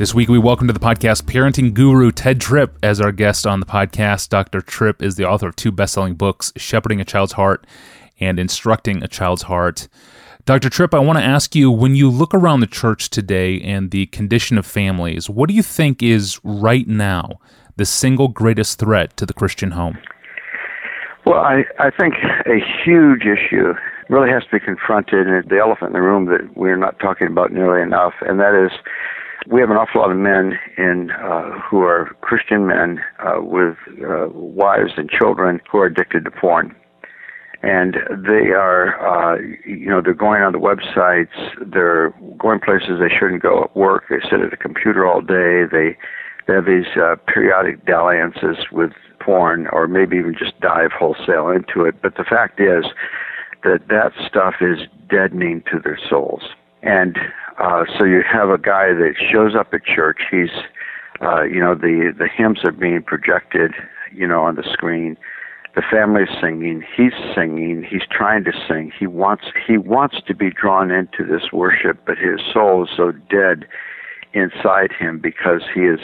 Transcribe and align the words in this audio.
This 0.00 0.14
week, 0.14 0.30
we 0.30 0.38
welcome 0.38 0.66
to 0.66 0.72
the 0.72 0.80
podcast 0.80 1.24
parenting 1.24 1.74
guru 1.74 2.10
Ted 2.10 2.40
Tripp 2.40 2.78
as 2.82 3.02
our 3.02 3.12
guest 3.12 3.46
on 3.46 3.60
the 3.60 3.66
podcast. 3.66 4.30
Dr. 4.30 4.62
Tripp 4.62 5.02
is 5.02 5.16
the 5.16 5.28
author 5.28 5.48
of 5.48 5.56
two 5.56 5.70
best 5.70 5.92
selling 5.92 6.14
books, 6.14 6.54
Shepherding 6.56 7.02
a 7.02 7.04
Child's 7.04 7.34
Heart 7.34 7.66
and 8.18 8.40
Instructing 8.40 9.02
a 9.02 9.08
Child's 9.08 9.42
Heart. 9.42 9.88
Dr. 10.46 10.70
Tripp, 10.70 10.94
I 10.94 11.00
want 11.00 11.18
to 11.18 11.22
ask 11.22 11.54
you 11.54 11.70
when 11.70 11.96
you 11.96 12.08
look 12.08 12.32
around 12.32 12.60
the 12.60 12.66
church 12.66 13.10
today 13.10 13.60
and 13.60 13.90
the 13.90 14.06
condition 14.06 14.56
of 14.56 14.64
families, 14.64 15.28
what 15.28 15.50
do 15.50 15.54
you 15.54 15.62
think 15.62 16.02
is 16.02 16.40
right 16.44 16.88
now 16.88 17.38
the 17.76 17.84
single 17.84 18.28
greatest 18.28 18.78
threat 18.78 19.14
to 19.18 19.26
the 19.26 19.34
Christian 19.34 19.72
home? 19.72 19.98
Well, 21.26 21.40
I, 21.40 21.64
I 21.78 21.90
think 21.90 22.14
a 22.46 22.56
huge 22.86 23.24
issue 23.26 23.74
really 24.08 24.30
has 24.30 24.44
to 24.44 24.50
be 24.52 24.60
confronted, 24.60 25.26
and 25.26 25.46
the 25.50 25.58
elephant 25.58 25.88
in 25.88 25.92
the 25.92 26.00
room 26.00 26.24
that 26.24 26.56
we're 26.56 26.78
not 26.78 26.98
talking 27.00 27.26
about 27.26 27.52
nearly 27.52 27.82
enough, 27.82 28.14
and 28.22 28.40
that 28.40 28.54
is 28.54 28.72
we 29.46 29.60
have 29.60 29.70
an 29.70 29.76
awful 29.76 30.00
lot 30.00 30.10
of 30.10 30.16
men 30.16 30.58
in 30.76 31.10
uh, 31.10 31.58
who 31.60 31.82
are 31.82 32.16
Christian 32.20 32.66
men 32.66 33.00
uh, 33.18 33.40
with 33.40 33.76
uh, 34.04 34.28
wives 34.32 34.92
and 34.96 35.08
children 35.08 35.60
who 35.70 35.78
are 35.78 35.86
addicted 35.86 36.24
to 36.24 36.30
porn, 36.30 36.74
and 37.62 37.96
they 38.08 38.52
are, 38.52 38.98
uh, 39.00 39.38
you 39.66 39.88
know, 39.88 40.00
they're 40.02 40.14
going 40.14 40.42
on 40.42 40.52
the 40.52 40.58
websites, 40.58 41.72
they're 41.72 42.10
going 42.38 42.60
places 42.60 43.00
they 43.00 43.14
shouldn't 43.14 43.42
go 43.42 43.64
at 43.64 43.76
work. 43.76 44.04
They 44.10 44.20
sit 44.30 44.40
at 44.40 44.52
a 44.52 44.56
computer 44.56 45.06
all 45.06 45.20
day. 45.20 45.64
They 45.70 45.96
they 46.46 46.54
have 46.54 46.66
these 46.66 46.96
uh, 46.96 47.16
periodic 47.32 47.84
dalliances 47.86 48.66
with 48.72 48.92
porn, 49.20 49.68
or 49.68 49.86
maybe 49.86 50.16
even 50.16 50.34
just 50.36 50.58
dive 50.60 50.90
wholesale 50.98 51.48
into 51.48 51.84
it. 51.84 51.96
But 52.02 52.16
the 52.16 52.24
fact 52.24 52.60
is 52.60 52.86
that 53.62 53.88
that 53.88 54.12
stuff 54.26 54.54
is 54.60 54.78
deadening 55.08 55.62
to 55.70 55.78
their 55.82 55.98
souls. 56.08 56.42
And 56.82 57.18
uh, 57.58 57.84
so 57.98 58.04
you 58.04 58.22
have 58.30 58.48
a 58.48 58.58
guy 58.58 58.92
that 58.94 59.14
shows 59.30 59.54
up 59.54 59.72
at 59.74 59.84
church. 59.84 60.18
He's, 60.30 60.50
uh, 61.20 61.42
you 61.42 61.60
know, 61.60 61.74
the 61.74 62.12
the 62.16 62.28
hymns 62.28 62.60
are 62.64 62.72
being 62.72 63.02
projected, 63.02 63.72
you 64.12 64.26
know, 64.26 64.42
on 64.42 64.56
the 64.56 64.64
screen. 64.72 65.16
The 65.74 65.82
family's 65.88 66.28
singing. 66.40 66.82
He's 66.96 67.12
singing. 67.34 67.86
He's 67.88 68.02
trying 68.10 68.44
to 68.44 68.52
sing. 68.66 68.92
He 68.98 69.06
wants 69.06 69.44
he 69.66 69.76
wants 69.76 70.16
to 70.26 70.34
be 70.34 70.50
drawn 70.50 70.90
into 70.90 71.24
this 71.24 71.52
worship, 71.52 71.98
but 72.06 72.18
his 72.18 72.40
soul 72.52 72.84
is 72.84 72.90
so 72.96 73.12
dead 73.30 73.66
inside 74.32 74.92
him 74.98 75.18
because 75.18 75.62
he 75.74 75.82
is 75.82 76.00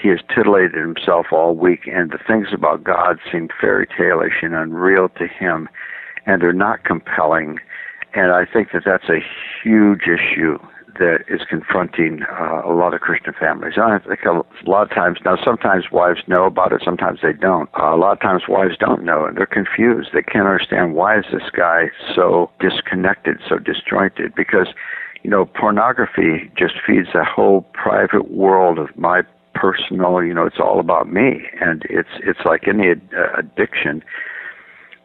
he 0.00 0.08
has 0.08 0.20
titillated 0.34 0.74
himself 0.74 1.26
all 1.30 1.54
week, 1.54 1.86
and 1.86 2.10
the 2.10 2.18
things 2.26 2.48
about 2.52 2.84
God 2.84 3.18
seem 3.30 3.48
fairy 3.60 3.86
taleish 3.86 4.42
and 4.42 4.54
unreal 4.54 5.10
to 5.10 5.26
him, 5.26 5.68
and 6.26 6.40
they're 6.40 6.52
not 6.52 6.84
compelling. 6.84 7.58
And 8.14 8.32
I 8.32 8.44
think 8.44 8.68
that 8.72 8.82
that's 8.84 9.08
a 9.08 9.20
huge 9.62 10.02
issue 10.02 10.58
that 10.98 11.24
is 11.28 11.40
confronting 11.48 12.22
uh, 12.30 12.62
a 12.64 12.74
lot 12.74 12.94
of 12.94 13.00
Christian 13.00 13.32
families. 13.38 13.74
I 13.80 13.98
think 13.98 14.20
a 14.24 14.42
lot 14.68 14.82
of 14.82 14.90
times 14.90 15.18
now, 15.24 15.36
sometimes 15.42 15.84
wives 15.90 16.20
know 16.26 16.44
about 16.44 16.72
it, 16.72 16.82
sometimes 16.84 17.20
they 17.22 17.32
don't. 17.32 17.70
Uh, 17.78 17.94
a 17.94 17.96
lot 17.96 18.12
of 18.12 18.20
times 18.20 18.42
wives 18.48 18.76
don't 18.78 19.04
know, 19.04 19.24
and 19.24 19.36
they're 19.36 19.46
confused. 19.46 20.10
They 20.12 20.22
can't 20.22 20.46
understand 20.46 20.94
why 20.94 21.18
is 21.18 21.24
this 21.32 21.48
guy 21.56 21.90
so 22.14 22.50
disconnected, 22.60 23.38
so 23.48 23.58
disjointed, 23.58 24.34
because 24.34 24.68
you 25.22 25.30
know 25.30 25.46
pornography 25.46 26.50
just 26.58 26.74
feeds 26.86 27.08
a 27.14 27.24
whole 27.24 27.62
private 27.72 28.30
world 28.30 28.78
of 28.78 28.88
my 28.96 29.22
personal. 29.54 30.22
You 30.22 30.34
know, 30.34 30.46
it's 30.46 30.60
all 30.60 30.80
about 30.80 31.10
me, 31.10 31.48
and 31.60 31.84
it's 31.88 32.12
it's 32.22 32.40
like 32.44 32.68
any 32.68 32.90
ad- 32.90 33.08
uh, 33.16 33.38
addiction 33.38 34.02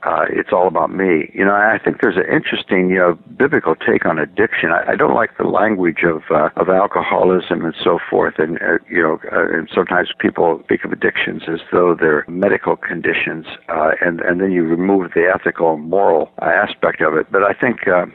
uh, 0.06 0.25
it's 0.30 0.50
all 0.52 0.67
about 0.67 0.92
me. 0.92 1.31
You 1.34 1.44
know, 1.44 1.53
I 1.53 1.80
think 1.84 2.02
there's 2.02 2.16
an 2.16 2.31
interesting, 2.31 2.89
you 2.89 2.98
know, 2.98 3.17
biblical 3.38 3.75
take 3.75 4.06
on 4.06 4.20
addiction. 4.20 4.70
I, 4.70 4.92
I 4.92 4.95
don't 4.95 5.16
like 5.16 5.38
the 5.38 5.45
language 5.45 6.03
of 6.06 6.22
uh, 6.30 6.50
of 6.56 6.70
alcoholism 6.70 7.66
and 7.66 7.73
so 7.84 7.98
forth, 8.09 8.36
and 8.38 8.58
uh, 8.61 8.78
you 8.88 9.02
know, 9.02 9.20
uh, 9.31 9.58
and 9.58 9.67
sometimes 9.73 10.09
people 10.20 10.61
speak 10.65 10.86
of 10.86 10.92
addictions 10.92 11.44
as 11.48 11.60
though 11.71 11.95
they're 11.99 12.23
medical 12.27 12.76
conditions, 12.76 13.48
uh, 13.70 13.92
and 13.99 14.21
and 14.21 14.39
then 14.39 14.52
you 14.52 14.64
remove 14.64 15.11
the 15.15 15.26
ethical, 15.33 15.73
and 15.73 15.89
moral 15.89 16.32
aspect 16.42 17.02
of 17.02 17.15
it. 17.15 17.32
But 17.32 17.44
I 17.44 17.54
think 17.54 17.88
uh, 17.88 18.05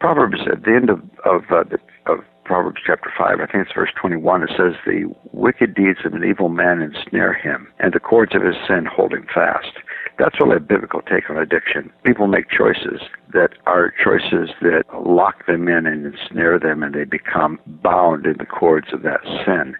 Proverbs 0.00 0.40
at 0.50 0.64
the 0.64 0.74
end 0.74 0.90
of 0.90 1.00
of, 1.24 1.44
uh, 1.50 2.12
of 2.12 2.24
Proverbs 2.46 2.80
chapter 2.86 3.12
5, 3.18 3.40
I 3.40 3.46
think 3.46 3.66
it's 3.66 3.74
verse 3.74 3.90
21, 4.00 4.44
it 4.44 4.50
says, 4.50 4.74
The 4.86 5.12
wicked 5.32 5.74
deeds 5.74 5.98
of 6.04 6.14
an 6.14 6.22
evil 6.22 6.48
man 6.48 6.80
ensnare 6.80 7.34
him, 7.34 7.66
and 7.80 7.92
the 7.92 7.98
cords 7.98 8.36
of 8.36 8.42
his 8.42 8.54
sin 8.68 8.86
hold 8.86 9.12
him 9.12 9.26
fast. 9.34 9.74
That's 10.18 10.40
really 10.40 10.56
a 10.56 10.60
biblical 10.60 11.02
take 11.02 11.28
on 11.28 11.36
addiction. 11.36 11.92
People 12.04 12.26
make 12.26 12.48
choices 12.50 13.00
that 13.32 13.50
are 13.66 13.92
choices 14.02 14.50
that 14.62 14.84
lock 14.98 15.46
them 15.46 15.68
in 15.68 15.86
and 15.86 16.06
ensnare 16.06 16.58
them, 16.58 16.82
and 16.82 16.94
they 16.94 17.04
become 17.04 17.60
bound 17.66 18.26
in 18.26 18.38
the 18.38 18.46
cords 18.46 18.88
of 18.92 19.02
that 19.02 19.20
sin. 19.44 19.76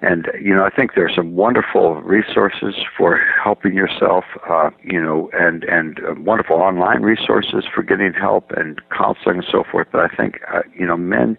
And 0.00 0.28
you 0.40 0.54
know, 0.54 0.64
I 0.64 0.70
think 0.70 0.94
there 0.94 1.06
are 1.06 1.14
some 1.14 1.34
wonderful 1.34 2.02
resources 2.02 2.74
for 2.96 3.20
helping 3.42 3.74
yourself, 3.74 4.24
uh, 4.48 4.70
you 4.82 5.00
know, 5.00 5.30
and 5.32 5.62
and 5.64 6.00
uh, 6.00 6.14
wonderful 6.18 6.56
online 6.56 7.02
resources 7.02 7.64
for 7.72 7.82
getting 7.82 8.12
help 8.12 8.50
and 8.56 8.80
counseling 8.90 9.36
and 9.38 9.46
so 9.50 9.62
forth. 9.70 9.88
But 9.92 10.00
I 10.00 10.14
think 10.16 10.40
uh, 10.52 10.62
you 10.76 10.86
know, 10.86 10.96
men 10.96 11.38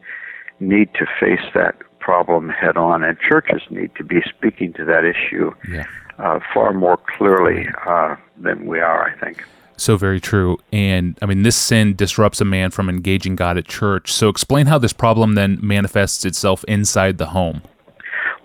need 0.61 0.93
to 0.93 1.05
face 1.19 1.45
that 1.53 1.75
problem 2.03 2.49
head 2.49 2.77
on, 2.77 3.03
and 3.03 3.17
churches 3.19 3.61
need 3.69 3.95
to 3.95 4.03
be 4.03 4.21
speaking 4.29 4.73
to 4.73 4.85
that 4.85 5.03
issue 5.05 5.51
yeah 5.71 5.85
uh, 6.19 6.39
far 6.53 6.73
more 6.73 6.97
clearly 7.17 7.67
uh, 7.87 8.15
than 8.37 8.65
we 8.65 8.79
are, 8.79 9.09
I 9.09 9.17
think. 9.19 9.43
So 9.77 9.97
very 9.97 10.21
true. 10.21 10.57
And 10.71 11.17
I 11.21 11.25
mean, 11.25 11.43
this 11.43 11.55
sin 11.55 11.95
disrupts 11.95 12.39
a 12.41 12.45
man 12.45 12.71
from 12.71 12.89
engaging 12.89 13.35
God 13.35 13.57
at 13.57 13.65
church. 13.65 14.11
So 14.11 14.29
explain 14.29 14.67
how 14.67 14.77
this 14.77 14.93
problem 14.93 15.33
then 15.33 15.59
manifests 15.61 16.25
itself 16.25 16.63
inside 16.67 17.17
the 17.17 17.27
home. 17.27 17.61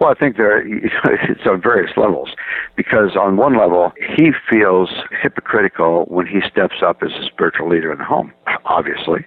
Well, 0.01 0.11
I 0.11 0.15
think 0.15 0.37
there 0.37 0.67
it's 0.67 1.47
on 1.47 1.61
various 1.61 1.97
levels, 1.97 2.31
because 2.77 3.17
on 3.17 3.37
one 3.37 3.59
level 3.59 3.93
he 4.17 4.31
feels 4.49 4.91
hypocritical 5.21 6.05
when 6.07 6.27
he 6.27 6.41
steps 6.49 6.77
up 6.85 7.03
as 7.03 7.11
a 7.13 7.27
spiritual 7.27 7.69
leader 7.69 7.93
in 7.93 7.99
the 7.99 8.05
home. 8.05 8.33
Obviously, 8.65 9.27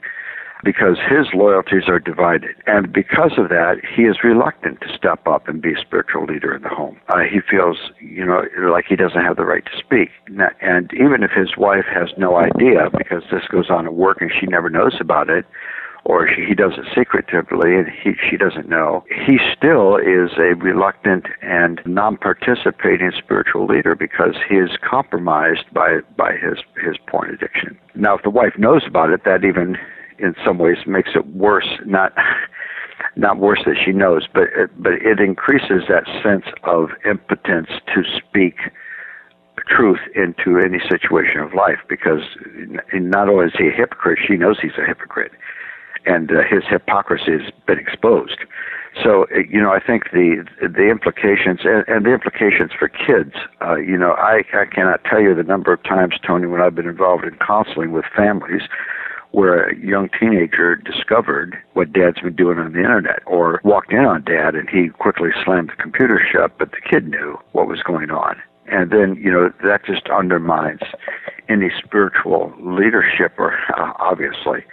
because 0.63 0.97
his 0.97 1.27
loyalties 1.33 1.87
are 1.87 1.99
divided. 1.99 2.55
And 2.67 2.91
because 2.91 3.33
of 3.37 3.49
that, 3.49 3.77
he 3.95 4.03
is 4.03 4.23
reluctant 4.23 4.81
to 4.81 4.95
step 4.95 5.27
up 5.27 5.47
and 5.47 5.61
be 5.61 5.73
a 5.73 5.79
spiritual 5.79 6.25
leader 6.25 6.55
in 6.55 6.61
the 6.61 6.69
home. 6.69 6.99
Uh, 7.09 7.19
he 7.19 7.39
feels, 7.41 7.77
you 7.99 8.25
know, 8.25 8.43
like 8.69 8.85
he 8.87 8.95
doesn't 8.95 9.21
have 9.21 9.37
the 9.37 9.45
right 9.45 9.65
to 9.65 9.77
speak. 9.77 10.09
And 10.61 10.91
even 10.93 11.23
if 11.23 11.31
his 11.31 11.57
wife 11.57 11.85
has 11.93 12.09
no 12.17 12.37
idea, 12.37 12.89
because 12.97 13.23
this 13.31 13.43
goes 13.49 13.69
on 13.69 13.85
at 13.85 13.93
work 13.93 14.21
and 14.21 14.31
she 14.31 14.45
never 14.45 14.69
knows 14.69 14.95
about 14.99 15.29
it, 15.29 15.45
or 16.03 16.27
she, 16.27 16.43
he 16.45 16.55
does 16.55 16.73
it 16.77 16.85
secretively 16.95 17.75
and 17.75 17.87
he, 17.87 18.13
she 18.29 18.37
doesn't 18.37 18.67
know, 18.67 19.03
he 19.27 19.37
still 19.55 19.97
is 19.97 20.31
a 20.37 20.55
reluctant 20.55 21.25
and 21.41 21.79
non-participating 21.85 23.11
spiritual 23.17 23.67
leader 23.67 23.95
because 23.95 24.35
he 24.49 24.55
is 24.55 24.71
compromised 24.81 25.71
by 25.73 25.99
by 26.17 26.31
his 26.33 26.57
his 26.83 26.97
porn 27.07 27.29
addiction. 27.29 27.77
Now, 27.93 28.15
if 28.17 28.23
the 28.23 28.29
wife 28.29 28.57
knows 28.57 28.81
about 28.87 29.11
it, 29.11 29.23
that 29.25 29.43
even 29.43 29.77
in 30.21 30.35
some 30.45 30.57
ways 30.57 30.77
makes 30.85 31.11
it 31.15 31.25
worse. 31.27 31.67
Not 31.85 32.13
not 33.15 33.39
worse 33.39 33.59
that 33.65 33.75
she 33.83 33.91
knows, 33.91 34.27
but 34.33 34.43
it, 34.55 34.69
but 34.77 34.93
it 34.93 35.19
increases 35.19 35.83
that 35.89 36.05
sense 36.23 36.45
of 36.63 36.89
impotence 37.05 37.69
to 37.93 38.03
speak 38.17 38.55
truth 39.67 39.99
into 40.15 40.59
any 40.59 40.79
situation 40.89 41.39
of 41.39 41.53
life 41.53 41.79
because 41.87 42.21
not 42.93 43.29
only 43.29 43.47
is 43.47 43.53
he 43.57 43.67
a 43.67 43.71
hypocrite, 43.71 44.19
she 44.25 44.35
knows 44.35 44.59
he's 44.61 44.77
a 44.77 44.85
hypocrite, 44.85 45.31
and 46.05 46.31
uh, 46.31 46.41
his 46.49 46.63
hypocrisy 46.69 47.31
has 47.31 47.51
been 47.67 47.79
exposed. 47.79 48.39
So 49.03 49.23
uh, 49.33 49.39
you 49.49 49.61
know, 49.61 49.71
I 49.71 49.79
think 49.79 50.11
the 50.11 50.45
the 50.61 50.89
implications 50.89 51.61
and, 51.63 51.85
and 51.87 52.05
the 52.05 52.13
implications 52.13 52.71
for 52.77 52.89
kids. 52.89 53.33
Uh, 53.61 53.75
you 53.75 53.97
know, 53.97 54.11
I 54.13 54.43
I 54.53 54.65
cannot 54.65 55.03
tell 55.05 55.21
you 55.21 55.33
the 55.33 55.43
number 55.43 55.71
of 55.71 55.81
times, 55.83 56.15
Tony, 56.25 56.47
when 56.47 56.61
I've 56.61 56.75
been 56.75 56.89
involved 56.89 57.23
in 57.23 57.37
counseling 57.45 57.91
with 57.91 58.05
families 58.15 58.63
where 59.31 59.69
a 59.69 59.77
young 59.77 60.09
teenager 60.19 60.75
discovered 60.75 61.57
what 61.73 61.93
dad's 61.93 62.19
been 62.21 62.35
doing 62.35 62.59
on 62.59 62.73
the 62.73 62.79
internet 62.79 63.19
or 63.25 63.61
walked 63.63 63.91
in 63.91 64.05
on 64.05 64.23
dad 64.23 64.55
and 64.55 64.69
he 64.69 64.89
quickly 64.89 65.29
slammed 65.43 65.69
the 65.69 65.81
computer 65.81 66.21
shut, 66.31 66.57
but 66.57 66.71
the 66.71 66.81
kid 66.89 67.07
knew 67.07 67.37
what 67.53 67.67
was 67.67 67.81
going 67.83 68.11
on. 68.11 68.35
And 68.67 68.91
then, 68.91 69.15
you 69.15 69.31
know, 69.31 69.51
that 69.63 69.85
just 69.85 70.07
undermines 70.09 70.81
any 71.49 71.69
spiritual 71.83 72.53
leadership 72.59 73.33
or 73.37 73.53
uh, 73.77 73.93
obviously 73.99 74.65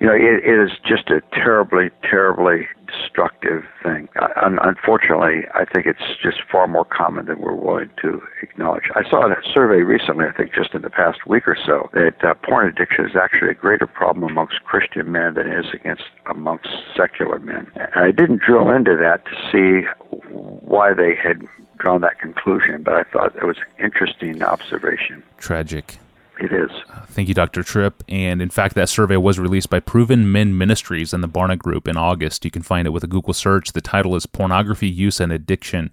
you 0.00 0.06
know, 0.06 0.14
it, 0.14 0.42
it 0.44 0.58
is 0.58 0.70
just 0.84 1.10
a 1.10 1.20
terribly, 1.32 1.90
terribly 2.02 2.66
destructive 2.90 3.64
thing. 3.82 4.08
Uh, 4.20 4.28
unfortunately, 4.62 5.44
I 5.54 5.64
think 5.64 5.86
it's 5.86 6.16
just 6.22 6.38
far 6.50 6.66
more 6.66 6.84
common 6.84 7.26
than 7.26 7.40
we're 7.40 7.54
willing 7.54 7.90
to 8.02 8.22
acknowledge. 8.42 8.84
I 8.94 9.08
saw 9.08 9.26
a 9.26 9.36
survey 9.52 9.82
recently, 9.82 10.26
I 10.26 10.32
think 10.32 10.54
just 10.54 10.74
in 10.74 10.82
the 10.82 10.90
past 10.90 11.26
week 11.26 11.46
or 11.46 11.56
so, 11.56 11.88
that 11.92 12.24
uh, 12.24 12.34
porn 12.34 12.68
addiction 12.68 13.06
is 13.06 13.16
actually 13.16 13.50
a 13.50 13.54
greater 13.54 13.86
problem 13.86 14.30
amongst 14.30 14.62
Christian 14.64 15.10
men 15.10 15.34
than 15.34 15.46
it 15.46 15.64
is 15.64 15.72
against 15.72 16.04
amongst 16.26 16.68
secular 16.96 17.38
men. 17.38 17.70
And 17.74 18.04
I 18.04 18.10
didn't 18.10 18.40
drill 18.40 18.70
into 18.70 18.96
that 18.96 19.24
to 19.26 19.32
see 19.50 19.86
why 20.30 20.94
they 20.94 21.14
had 21.14 21.42
drawn 21.78 22.00
that 22.02 22.18
conclusion, 22.18 22.82
but 22.82 22.94
I 22.94 23.02
thought 23.04 23.34
it 23.36 23.44
was 23.44 23.56
an 23.56 23.84
interesting 23.84 24.42
observation. 24.42 25.22
Tragic. 25.38 25.98
It 26.40 26.52
is. 26.52 26.70
Uh, 26.88 27.04
thank 27.06 27.28
you, 27.28 27.34
Dr. 27.34 27.62
Tripp. 27.62 28.02
And 28.08 28.40
in 28.40 28.48
fact, 28.48 28.74
that 28.74 28.88
survey 28.88 29.16
was 29.16 29.38
released 29.38 29.68
by 29.68 29.80
Proven 29.80 30.32
Men 30.32 30.56
Ministries 30.56 31.12
and 31.12 31.22
the 31.22 31.28
Barna 31.28 31.58
Group 31.58 31.86
in 31.86 31.98
August. 31.98 32.44
You 32.44 32.50
can 32.50 32.62
find 32.62 32.86
it 32.86 32.90
with 32.90 33.04
a 33.04 33.08
Google 33.08 33.34
search. 33.34 33.72
The 33.72 33.82
title 33.82 34.16
is 34.16 34.24
Pornography 34.24 34.88
Use 34.88 35.20
and 35.20 35.30
Addiction. 35.30 35.92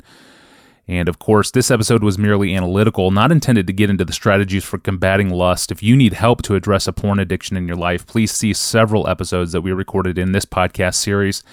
And 0.87 1.09
of 1.09 1.19
course, 1.19 1.51
this 1.51 1.69
episode 1.69 2.01
was 2.01 2.17
merely 2.17 2.55
analytical, 2.55 3.11
not 3.11 3.29
intended 3.29 3.67
to 3.67 3.73
get 3.73 3.89
into 3.89 4.05
the 4.05 4.13
strategies 4.13 4.63
for 4.63 4.77
combating 4.77 5.29
lust. 5.29 5.69
If 5.69 5.83
you 5.83 5.97
need 5.97 6.13
help 6.13 6.41
to 6.43 6.55
address 6.55 6.87
a 6.87 6.93
porn 6.93 7.19
addiction 7.19 7.57
in 7.57 7.67
your 7.67 7.75
life, 7.75 8.07
please 8.07 8.31
see 8.31 8.53
several 8.53 9.05
episodes 9.09 9.51
that 9.51 9.61
we 9.61 9.73
recorded 9.73 10.17
in 10.17 10.31
this 10.31 10.45
podcast 10.45 10.95
series 10.95 11.43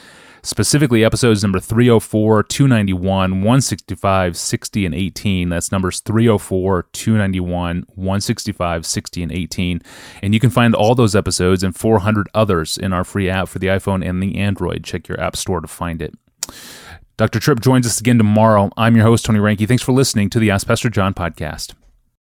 specifically 0.44 1.05
episodes 1.05 1.43
number 1.43 1.58
304, 1.58 2.44
291, 2.44 3.31
165, 3.41 4.37
60, 4.37 4.87
and 4.87 4.94
18. 4.94 5.49
That's 5.49 5.73
numbers 5.73 6.00
304, 6.00 6.87
291, 6.93 7.87
165, 7.88 8.87
60, 8.87 9.23
and 9.23 9.32
18. 9.32 9.82
And 10.23 10.35
you 10.35 10.41
can 10.41 10.50
find 10.50 10.75
all 10.75 10.94
those 10.94 11.17
episodes 11.17 11.62
and 11.62 11.75
400 11.75 12.29
others 12.35 12.79
in 12.79 12.93
our 12.93 13.05
free 13.05 13.29
app 13.29 13.49
for 13.49 13.58
the 13.58 13.69
iPhone 13.69 14.06
and 14.06 14.23
the 14.23 14.37
Android. 14.37 14.85
Check 14.85 15.08
your 15.08 15.20
app 15.20 15.37
store 15.37 15.61
to 15.61 15.69
find 15.69 16.00
it. 16.00 16.14
Dr. 17.17 17.41
Tripp 17.41 17.61
joins 17.61 17.87
us 17.87 18.00
again 18.00 18.19
tomorrow. 18.19 18.70
I'm 18.76 18.96
your 18.96 19.05
host, 19.05 19.25
Tony 19.25 19.38
Reinke. 19.38 19.67
Thanks 19.69 19.82
for 19.82 19.93
listening 19.93 20.31
to 20.31 20.38
the 20.38 20.50
Ask 20.50 20.67
Pastor 20.67 20.91
John 20.91 21.14
podcast. 21.14 21.75